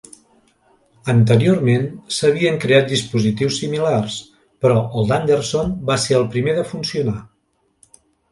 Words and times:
Anteriorment 1.11 1.83
s'havien 2.19 2.57
creat 2.63 2.87
dispositius 2.93 3.59
similars, 3.65 4.15
però 4.65 4.79
el 5.01 5.07
d'Anderson 5.11 5.77
va 5.91 5.99
ser 6.07 6.17
el 6.23 6.27
primer 6.37 6.57
de 6.61 6.65
funcionar. 6.73 7.17